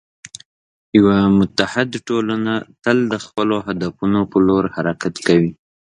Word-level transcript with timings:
یوه 0.97 1.17
متعهد 1.39 1.91
ټولنه 2.07 2.53
تل 2.83 2.97
د 3.13 3.15
خپلو 3.25 3.55
هدفونو 3.67 4.19
په 4.31 4.37
لور 4.47 4.63
حرکت 4.75 5.15
کوي. 5.27 5.51